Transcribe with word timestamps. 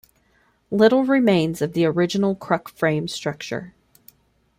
Little 0.71 1.03
remains 1.05 1.61
of 1.61 1.73
the 1.73 1.85
original 1.85 2.33
cruck 2.33 2.69
frame 2.69 3.07
structure. 3.07 3.75